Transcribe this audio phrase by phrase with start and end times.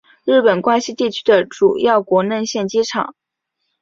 [0.25, 3.13] 日本关西地区的主要国内线机场。